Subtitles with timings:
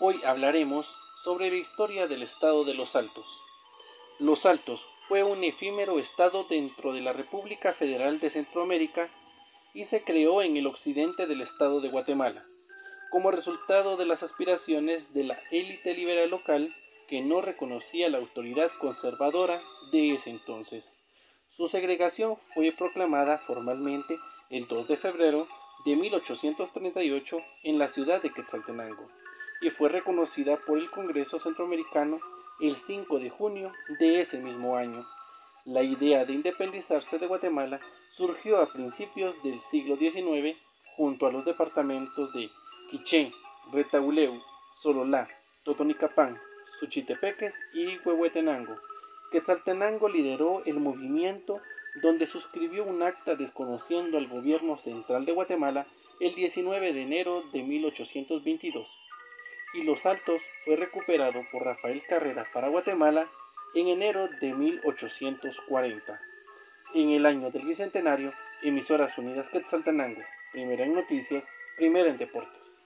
[0.00, 0.92] Hoy hablaremos
[1.22, 3.26] sobre la historia del estado de Los Altos.
[4.18, 9.08] Los Altos fue un efímero estado dentro de la República Federal de Centroamérica
[9.72, 12.44] y se creó en el occidente del estado de Guatemala,
[13.12, 16.74] como resultado de las aspiraciones de la élite liberal local
[17.06, 20.96] que no reconocía la autoridad conservadora de ese entonces.
[21.50, 24.16] Su segregación fue proclamada formalmente
[24.50, 25.46] el 2 de febrero
[25.84, 29.08] de 1838 en la ciudad de Quetzaltenango
[29.60, 32.20] y fue reconocida por el Congreso Centroamericano
[32.60, 35.04] el 5 de junio de ese mismo año.
[35.64, 37.80] La idea de independizarse de Guatemala
[38.10, 40.56] surgió a principios del siglo XIX
[40.96, 42.50] junto a los departamentos de
[42.90, 43.32] Quiché,
[43.72, 44.40] Retauleu,
[44.80, 45.28] Sololá,
[45.64, 46.38] Totonicapán,
[46.78, 48.76] Suchitepeques y Huehuetenango.
[49.32, 51.60] Quetzaltenango lideró el movimiento
[52.02, 55.86] donde suscribió un acta desconociendo al gobierno central de Guatemala
[56.20, 58.86] el 19 de enero de 1822
[59.74, 63.28] y Los Altos fue recuperado por Rafael Carrera para Guatemala
[63.74, 66.20] en enero de 1840.
[66.94, 71.44] En el año del Bicentenario, Emisoras Unidas Quetzaltenango, primera en noticias,
[71.76, 72.83] primera en deportes.